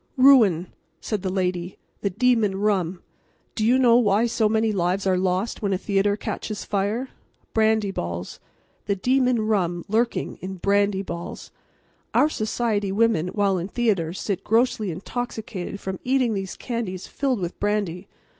[0.17, 0.65] "Rum,"
[0.99, 3.03] said the lady—"the demon rum.
[3.53, 7.09] Do you know why so many lives are lost when a theatre catches fire?
[7.53, 8.39] Brandy balls.
[8.87, 11.51] The demon rum lurking in brandy balls.
[12.15, 17.59] Our society women while in theatres sit grossly intoxicated from eating these candies filled with
[17.59, 18.07] brandy.